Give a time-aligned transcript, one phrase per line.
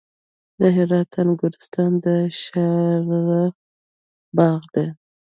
[0.59, 2.05] د هرات انګورستان د
[2.41, 3.53] شاهرخ
[4.37, 4.87] باغ دی